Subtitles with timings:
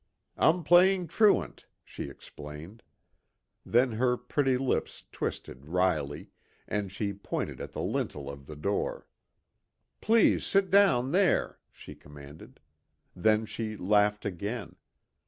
[0.35, 2.81] "I'm playing truant," she explained.
[3.63, 6.31] Then her pretty lips twisted wryly,
[6.67, 9.05] and she pointed at the lintel of the door.
[10.01, 12.59] "Please sit down there," she commanded.
[13.15, 14.75] Then she laughed again.